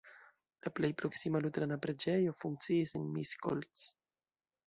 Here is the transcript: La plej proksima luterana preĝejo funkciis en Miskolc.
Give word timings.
La 0.67 0.69
plej 0.77 0.89
proksima 1.01 1.41
luterana 1.45 1.77
preĝejo 1.83 2.33
funkciis 2.45 2.97
en 3.01 3.05
Miskolc. 3.19 3.87